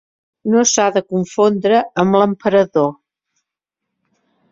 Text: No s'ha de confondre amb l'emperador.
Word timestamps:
No 0.51 0.61
s'ha 0.69 0.85
de 0.95 1.03
confondre 1.13 1.81
amb 2.03 2.17
l'emperador. 2.21 2.89